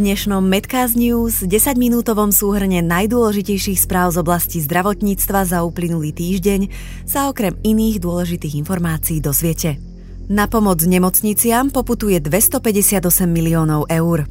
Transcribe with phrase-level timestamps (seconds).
[0.00, 6.72] dnešnom Medcast News 10-minútovom súhrne najdôležitejších správ z oblasti zdravotníctva za uplynulý týždeň
[7.04, 9.76] sa okrem iných dôležitých informácií dozviete.
[10.32, 14.24] Na pomoc nemocniciam poputuje 258 miliónov eur.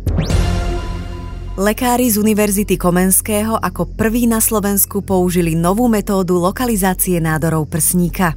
[1.54, 8.34] Lekári z Univerzity Komenského ako prví na Slovensku použili novú metódu lokalizácie nádorov prsníka.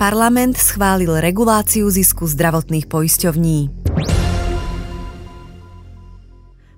[0.00, 3.75] Parlament schválil reguláciu zisku zdravotných poisťovní.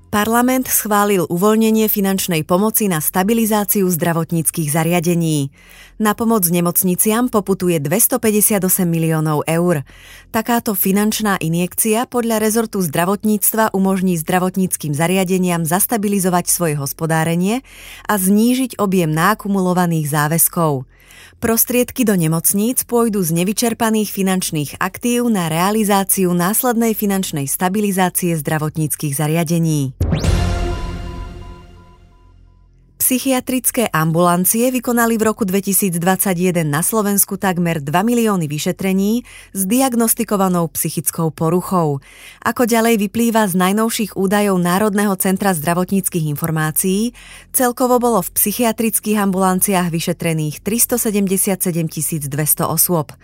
[0.08, 5.52] Parlament schválil uvoľnenie finančnej pomoci na stabilizáciu zdravotníckých zariadení.
[6.00, 9.84] Na pomoc nemocniciam poputuje 258 miliónov eur.
[10.32, 17.60] Takáto finančná injekcia podľa rezortu zdravotníctva umožní zdravotníckým zariadeniam zastabilizovať svoje hospodárenie
[18.08, 20.88] a znížiť objem nákumulovaných záväzkov.
[21.38, 29.96] Prostriedky do nemocníc pôjdu z nevyčerpaných finančných aktív na realizáciu následnej finančnej stabilizácie zdravotníckých zariadení.
[33.08, 39.24] Psychiatrické ambulancie vykonali v roku 2021 na Slovensku takmer 2 milióny vyšetrení
[39.56, 42.04] s diagnostikovanou psychickou poruchou.
[42.44, 47.16] Ako ďalej vyplýva z najnovších údajov Národného centra zdravotníckých informácií,
[47.48, 53.16] celkovo bolo v psychiatrických ambulanciách vyšetrených 377 200 osôb.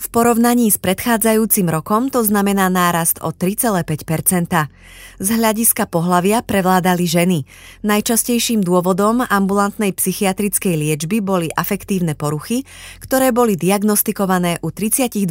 [0.00, 3.88] V porovnaní s predchádzajúcim rokom to znamená nárast o 3,5%
[5.16, 7.38] Z hľadiska pohlavia prevládali ženy.
[7.84, 12.66] Najčastejším dôvodom ambulantnej psychiatrickej liečby boli afektívne poruchy,
[12.98, 15.30] ktoré boli diagnostikované u 32%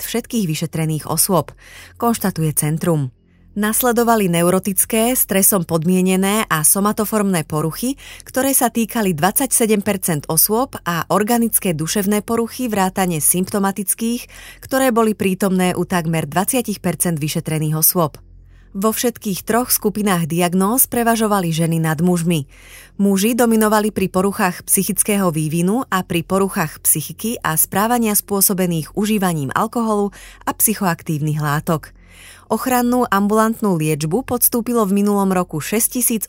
[0.00, 1.52] všetkých vyšetrených osôb,
[2.00, 3.12] konštatuje centrum.
[3.56, 7.96] Nasledovali neurotické, stresom podmienené a somatoformné poruchy,
[8.28, 14.28] ktoré sa týkali 27% osôb a organické duševné poruchy vrátane symptomatických,
[14.60, 18.20] ktoré boli prítomné u takmer 20% vyšetrených osôb.
[18.76, 22.44] Vo všetkých troch skupinách diagnóz prevažovali ženy nad mužmi.
[23.00, 30.12] Muži dominovali pri poruchách psychického vývinu a pri poruchách psychiky a správania spôsobených užívaním alkoholu
[30.44, 31.96] a psychoaktívnych látok.
[32.52, 36.28] Ochrannú ambulantnú liečbu podstúpilo v minulom roku 6814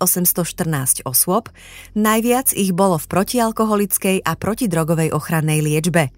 [1.03, 1.51] osôb,
[1.99, 6.15] najviac ich bolo v protialkoholickej a protidrogovej ochrannej liečbe.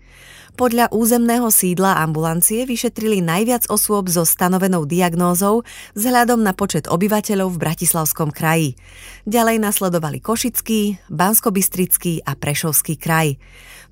[0.59, 5.64] Podľa územného sídla ambulancie vyšetrili najviac osôb so stanovenou diagnózou
[5.96, 8.75] vzhľadom na počet obyvateľov v Bratislavskom kraji.
[9.24, 13.40] Ďalej nasledovali Košický, Banskobystrický a Prešovský kraj.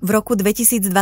[0.04, 0.92] V roku 2021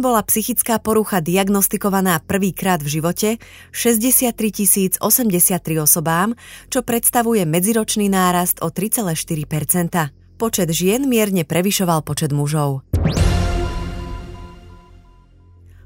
[0.00, 3.28] bola psychická porucha diagnostikovaná prvýkrát v živote
[3.76, 6.32] 63 083 osobám,
[6.72, 12.82] čo predstavuje medziročný nárast o 3,4% Počet žien mierne prevyšoval počet mužov.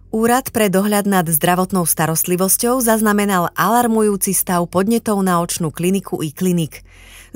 [0.09, 6.81] Úrad pre dohľad nad zdravotnou starostlivosťou zaznamenal alarmujúci stav podnetov na očnú kliniku i klinik.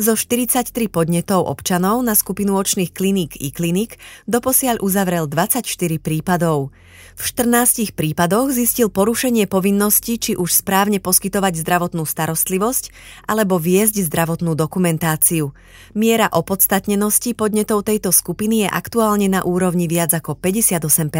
[0.00, 5.68] Zo 43 podnetov občanov na skupinu očných kliník i klinik doposiaľ uzavrel 24
[6.00, 6.72] prípadov.
[7.12, 12.88] V 14 prípadoch zistil porušenie povinnosti či už správne poskytovať zdravotnú starostlivosť
[13.28, 15.52] alebo viesť zdravotnú dokumentáciu.
[15.92, 21.12] Miera opodstatnenosti podnetov tejto skupiny je aktuálne na úrovni viac ako 58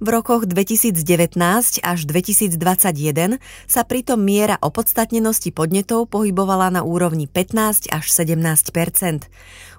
[0.00, 0.96] v rokoch 2019
[1.84, 3.36] až 2021
[3.68, 8.40] sa pritom miera opodstatnenosti podnetov pohybovala na úrovni 15 až 17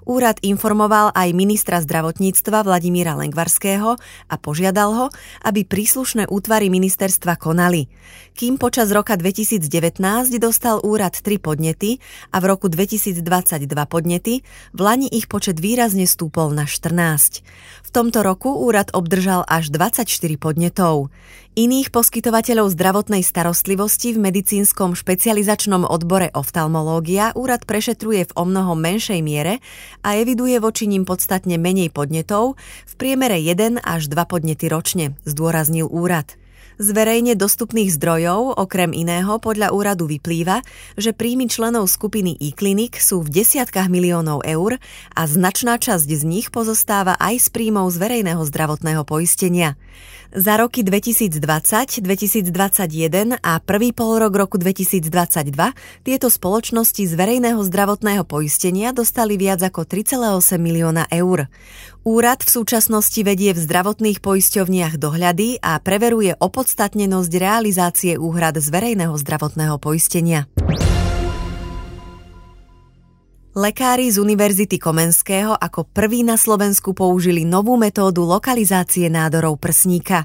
[0.02, 3.94] Úrad informoval aj ministra zdravotníctva Vladimíra Lengvarského
[4.26, 5.06] a požiadal ho,
[5.46, 7.86] aby príslušné útvary ministerstva konali.
[8.34, 9.62] Kým počas roka 2019
[10.42, 12.02] dostal úrad 3 podnety
[12.34, 13.22] a v roku 2022
[13.86, 14.42] podnety,
[14.74, 17.46] v Lani ich počet výrazne stúpol na 14.
[17.86, 21.14] V tomto roku úrad obdržal až 24 podnetov.
[21.52, 29.60] Iných poskytovateľov zdravotnej starostlivosti v medicínskom špecializačnom odbore oftalmológia úrad prešetruje v omnoho menšej miere
[30.00, 32.56] a eviduje voči ním podstatne menej podnetov,
[32.88, 36.40] v priemere 1 až 2 podnety ročne, zdôraznil úrad.
[36.80, 40.64] Z verejne dostupných zdrojov, okrem iného, podľa úradu vyplýva,
[40.96, 44.80] že príjmy členov skupiny e-klinik sú v desiatkách miliónov eur
[45.12, 49.76] a značná časť z nich pozostáva aj z príjmov z verejného zdravotného poistenia.
[50.32, 55.12] Za roky 2020, 2021 a prvý polrok roku 2022
[56.08, 61.52] tieto spoločnosti z verejného zdravotného poistenia dostali viac ako 3,8 milióna eur.
[62.08, 69.12] Úrad v súčasnosti vedie v zdravotných poisťovniach dohľady a preveruje opodstatnenosť realizácie úhrad z verejného
[69.12, 70.48] zdravotného poistenia.
[73.52, 80.24] Lekári z Univerzity Komenského ako prví na Slovensku použili novú metódu lokalizácie nádorov prsníka.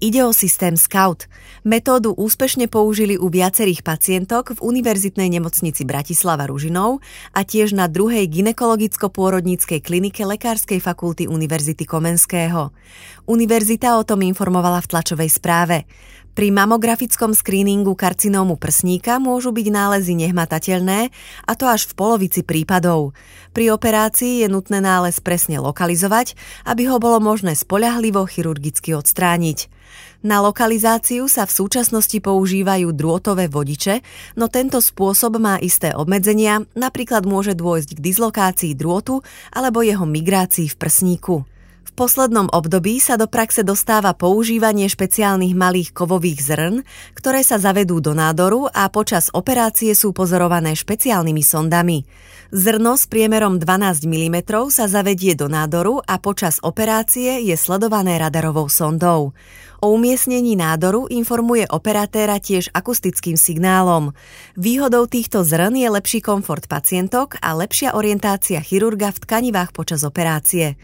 [0.00, 1.28] Ide o systém SCOUT.
[1.68, 7.04] Metódu úspešne použili u viacerých pacientok v Univerzitnej nemocnici Bratislava Ružinov
[7.36, 12.72] a tiež na druhej ginekologicko-pôrodníckej klinike Lekárskej fakulty Univerzity Komenského.
[13.28, 15.84] Univerzita o tom informovala v tlačovej správe.
[16.32, 21.12] Pri mamografickom screeningu karcinómu prsníka môžu byť nálezy nehmatateľné,
[21.44, 23.12] a to až v polovici prípadov.
[23.52, 26.32] Pri operácii je nutné nález presne lokalizovať,
[26.64, 29.68] aby ho bolo možné spoľahlivo chirurgicky odstrániť.
[30.24, 34.00] Na lokalizáciu sa v súčasnosti používajú drôtové vodiče,
[34.32, 39.20] no tento spôsob má isté obmedzenia, napríklad môže dôjsť k dislokácii drôtu
[39.52, 41.51] alebo jeho migrácii v prsníku.
[41.92, 46.74] V poslednom období sa do praxe dostáva používanie špeciálnych malých kovových zrn,
[47.12, 52.08] ktoré sa zavedú do nádoru a počas operácie sú pozorované špeciálnymi sondami.
[52.48, 54.36] Zrno s priemerom 12 mm
[54.72, 59.36] sa zavedie do nádoru a počas operácie je sledované radarovou sondou.
[59.84, 64.16] O umiestnení nádoru informuje operatéra tiež akustickým signálom.
[64.56, 70.80] Výhodou týchto zrn je lepší komfort pacientok a lepšia orientácia chirurga v tkanivách počas operácie.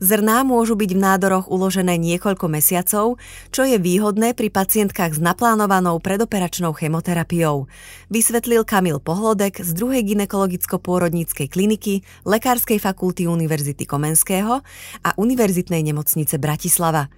[0.00, 3.20] Zrná môžu byť v nádoroch uložené niekoľko mesiacov,
[3.52, 7.68] čo je výhodné pri pacientkách s naplánovanou predoperačnou chemoterapiou.
[8.08, 14.64] Vysvetlil Kamil Pohlodek z druhej ginekologicko-pôrodníckej kliniky Lekárskej fakulty Univerzity Komenského
[15.04, 17.12] a Univerzitnej nemocnice Bratislava.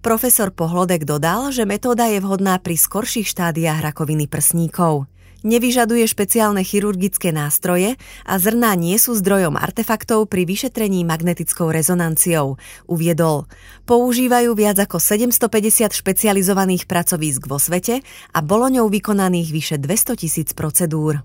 [0.00, 5.11] Profesor Pohlodek dodal, že metóda je vhodná pri skorších štádiách rakoviny prsníkov
[5.42, 12.56] nevyžaduje špeciálne chirurgické nástroje a zrná nie sú zdrojom artefaktov pri vyšetrení magnetickou rezonanciou,
[12.88, 13.50] uviedol.
[13.84, 18.00] Používajú viac ako 750 špecializovaných pracovísk vo svete
[18.32, 21.20] a bolo ňou vykonaných vyše 200 tisíc procedúr.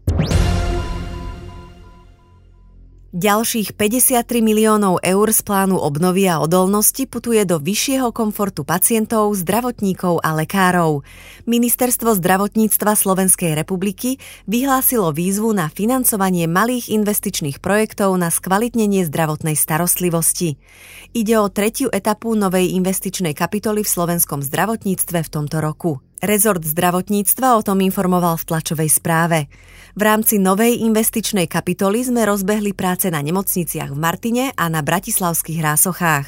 [3.16, 10.20] Ďalších 53 miliónov eur z plánu obnovy a odolnosti putuje do vyššieho komfortu pacientov, zdravotníkov
[10.20, 11.08] a lekárov.
[11.48, 20.60] Ministerstvo zdravotníctva Slovenskej republiky vyhlásilo výzvu na financovanie malých investičných projektov na skvalitnenie zdravotnej starostlivosti.
[21.16, 26.04] Ide o tretiu etapu novej investičnej kapitoly v slovenskom zdravotníctve v tomto roku.
[26.18, 29.54] Rezort zdravotníctva o tom informoval v tlačovej správe.
[29.94, 35.62] V rámci novej investičnej kapitoly sme rozbehli práce na nemocniciach v Martine a na bratislavských
[35.62, 36.26] rásochách.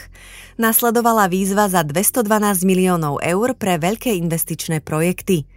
[0.62, 2.22] Nasledovala výzva za 212
[2.70, 5.50] miliónov eur pre veľké investičné projekty.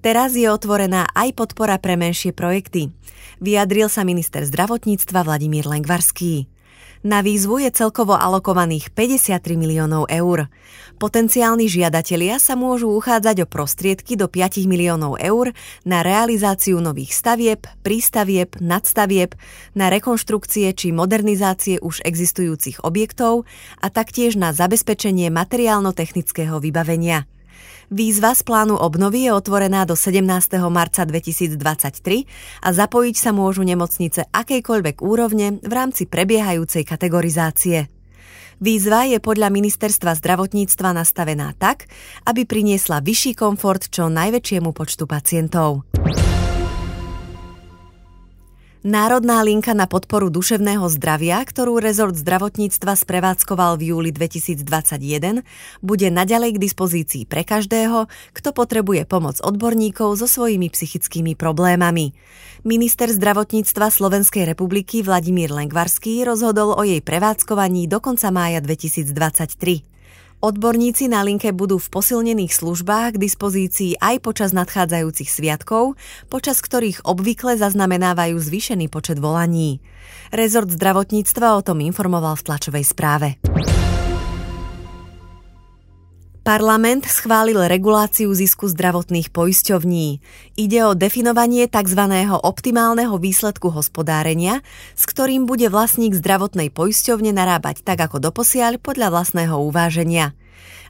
[0.00, 2.96] Teraz je otvorená aj podpora pre menšie projekty.
[3.44, 6.48] Vyjadril sa minister zdravotníctva Vladimír Lengvarský.
[7.04, 10.48] Na výzvu je celkovo alokovaných 53 miliónov eur.
[10.96, 15.52] Potenciálni žiadatelia sa môžu uchádzať o prostriedky do 5 miliónov eur
[15.84, 19.36] na realizáciu nových stavieb, prístavieb, nadstavieb,
[19.76, 23.44] na rekonštrukcie či modernizácie už existujúcich objektov
[23.84, 27.28] a taktiež na zabezpečenie materiálno-technického vybavenia.
[27.86, 30.26] Výzva z plánu obnovy je otvorená do 17.
[30.68, 31.56] marca 2023
[32.62, 37.86] a zapojiť sa môžu nemocnice akejkoľvek úrovne v rámci prebiehajúcej kategorizácie.
[38.56, 41.92] Výzva je podľa ministerstva zdravotníctva nastavená tak,
[42.24, 45.84] aby priniesla vyšší komfort čo najväčšiemu počtu pacientov.
[48.86, 55.42] Národná linka na podporu duševného zdravia, ktorú rezort zdravotníctva sprevádzkoval v júli 2021,
[55.82, 62.14] bude naďalej k dispozícii pre každého, kto potrebuje pomoc odborníkov so svojimi psychickými problémami.
[62.62, 69.95] Minister zdravotníctva Slovenskej republiky Vladimír Lengvarský rozhodol o jej prevádzkovaní do konca mája 2023.
[70.36, 75.96] Odborníci na linke budú v posilnených službách k dispozícii aj počas nadchádzajúcich sviatkov,
[76.28, 79.80] počas ktorých obvykle zaznamenávajú zvýšený počet volaní.
[80.28, 83.28] Rezort zdravotníctva o tom informoval v tlačovej správe.
[86.46, 90.22] Parlament schválil reguláciu zisku zdravotných poisťovní.
[90.54, 91.98] Ide o definovanie tzv.
[92.38, 94.62] optimálneho výsledku hospodárenia,
[94.94, 100.38] s ktorým bude vlastník zdravotnej poisťovne narábať tak ako doposiaľ podľa vlastného uváženia.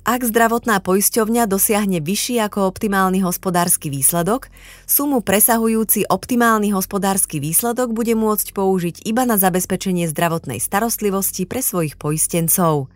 [0.05, 4.53] Ak zdravotná poisťovňa dosiahne vyšší ako optimálny hospodársky výsledok,
[4.85, 11.97] sumu presahujúci optimálny hospodársky výsledok bude môcť použiť iba na zabezpečenie zdravotnej starostlivosti pre svojich
[11.97, 12.93] poistencov.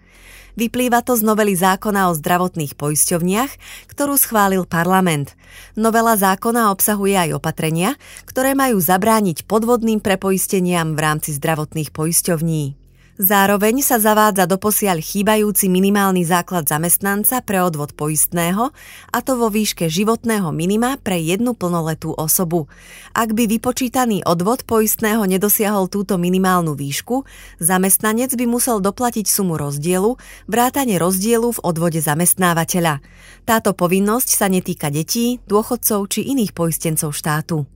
[0.57, 3.53] Vyplýva to z novely zákona o zdravotných poisťovniach,
[3.93, 5.37] ktorú schválil parlament.
[5.77, 12.80] Novela zákona obsahuje aj opatrenia, ktoré majú zabrániť podvodným prepoisteniam v rámci zdravotných poisťovní.
[13.21, 18.73] Zároveň sa zavádza doposiaľ chýbajúci minimálny základ zamestnanca pre odvod poistného,
[19.13, 22.73] a to vo výške životného minima pre jednu plnoletú osobu.
[23.13, 27.29] Ak by vypočítaný odvod poistného nedosiahol túto minimálnu výšku,
[27.61, 30.17] zamestnanec by musel doplatiť sumu rozdielu,
[30.49, 33.05] vrátane rozdielu v odvode zamestnávateľa.
[33.45, 37.69] Táto povinnosť sa netýka detí, dôchodcov či iných poistencov štátu.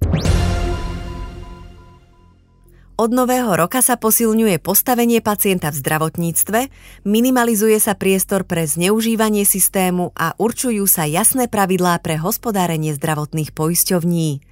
[2.94, 6.70] Od nového roka sa posilňuje postavenie pacienta v zdravotníctve,
[7.02, 14.46] minimalizuje sa priestor pre zneužívanie systému a určujú sa jasné pravidlá pre hospodárenie zdravotných poisťovní.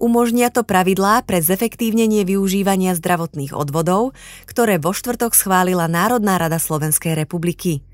[0.00, 4.16] Umožnia to pravidlá pre zefektívnenie využívania zdravotných odvodov,
[4.48, 7.84] ktoré vo štvrtok schválila Národná rada Slovenskej republiky.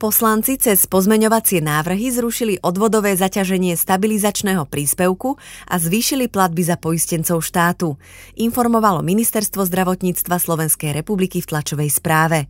[0.00, 5.36] Poslanci cez pozmeňovacie návrhy zrušili odvodové zaťaženie stabilizačného príspevku
[5.68, 8.00] a zvýšili platby za poistencov štátu,
[8.32, 12.48] informovalo Ministerstvo zdravotníctva Slovenskej republiky v tlačovej správe.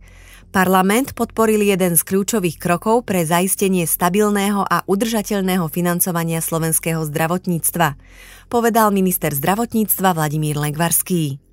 [0.55, 7.99] Parlament podporil jeden z kľúčových krokov pre zaistenie stabilného a udržateľného financovania slovenského zdravotníctva,
[8.47, 11.50] povedal minister zdravotníctva Vladimír Legvarský.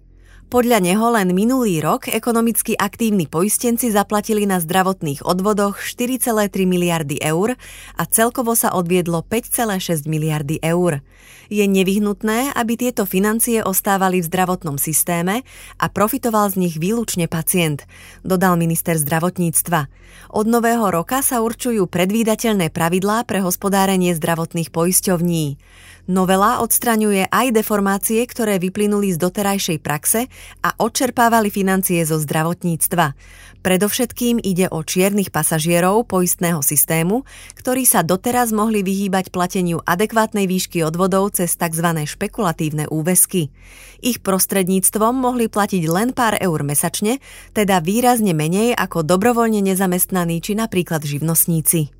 [0.48, 7.52] Podľa neho len minulý rok ekonomicky aktívni poistenci zaplatili na zdravotných odvodoch 4,3 miliardy eur
[8.00, 11.04] a celkovo sa odviedlo 5,6 miliardy eur.
[11.52, 15.44] Je nevyhnutné, aby tieto financie ostávali v zdravotnom systéme
[15.76, 17.84] a profitoval z nich výlučne pacient,
[18.24, 19.92] dodal minister zdravotníctva.
[20.32, 25.60] Od nového roka sa určujú predvídateľné pravidlá pre hospodárenie zdravotných poisťovní.
[26.08, 30.24] Novela odstraňuje aj deformácie, ktoré vyplynuli z doterajšej praxe
[30.64, 33.12] a odčerpávali financie zo zdravotníctva.
[33.60, 37.28] Predovšetkým ide o čiernych pasažierov poistného systému,
[37.60, 41.84] ktorí sa doteraz mohli vyhýbať plateniu adekvátnej výšky odvodov cez tzv.
[42.08, 43.52] špekulatívne úvesky.
[44.00, 47.20] Ich prostredníctvom mohli platiť len pár eur mesačne,
[47.52, 51.92] teda výrazne menej ako dobrovoľne nezamestnaní či napríklad živnostníci.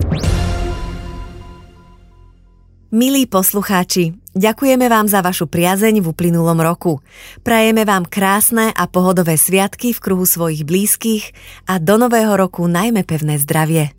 [2.89, 7.05] Milí poslucháči, ďakujeme vám za vašu priazeň v uplynulom roku.
[7.45, 11.37] Prajeme vám krásne a pohodové sviatky v kruhu svojich blízkych
[11.69, 13.93] a do nového roku najmä pevné zdravie.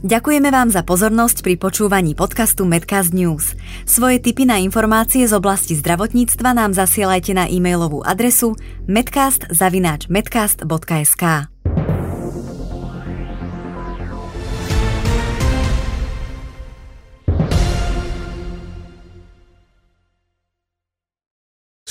[0.00, 3.52] Ďakujeme vám za pozornosť pri počúvaní podcastu Medcast News.
[3.84, 8.56] Svoje tipy na informácie z oblasti zdravotníctva nám zasielajte na e-mailovú adresu
[8.88, 11.24] medcast.medcast.sk.